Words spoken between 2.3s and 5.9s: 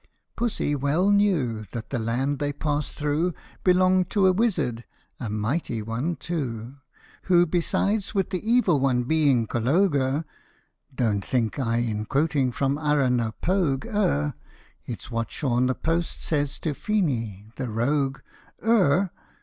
they passed through Belonged to a wizard a mighty